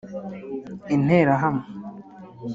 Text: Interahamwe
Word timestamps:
Interahamwe 0.95 1.63